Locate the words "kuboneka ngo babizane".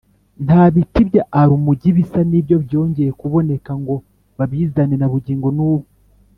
3.19-4.95